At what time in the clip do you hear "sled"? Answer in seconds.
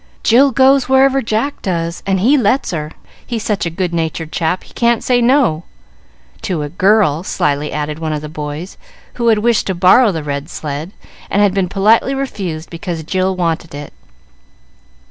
10.49-10.91